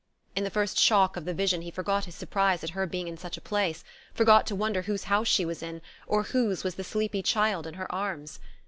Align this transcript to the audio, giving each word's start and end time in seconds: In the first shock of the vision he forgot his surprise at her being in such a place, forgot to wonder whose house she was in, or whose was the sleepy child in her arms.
In 0.35 0.43
the 0.43 0.49
first 0.49 0.79
shock 0.79 1.15
of 1.15 1.25
the 1.25 1.33
vision 1.35 1.61
he 1.61 1.69
forgot 1.69 2.05
his 2.05 2.15
surprise 2.15 2.63
at 2.63 2.71
her 2.71 2.87
being 2.87 3.07
in 3.07 3.17
such 3.17 3.37
a 3.37 3.39
place, 3.41 3.83
forgot 4.15 4.47
to 4.47 4.55
wonder 4.55 4.81
whose 4.81 5.03
house 5.03 5.27
she 5.27 5.45
was 5.45 5.61
in, 5.61 5.79
or 6.07 6.23
whose 6.23 6.63
was 6.63 6.73
the 6.73 6.83
sleepy 6.83 7.21
child 7.21 7.67
in 7.67 7.75
her 7.75 7.91
arms. 7.93 8.39